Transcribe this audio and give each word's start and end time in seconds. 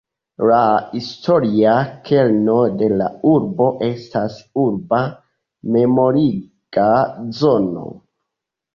La 0.51 0.59
historia 0.93 1.73
kerno 2.07 2.55
de 2.81 2.89
la 3.03 3.11
urbo 3.33 3.69
estas 3.91 4.41
urba 4.65 5.05
memoriga 5.79 6.91
zono. 7.45 7.89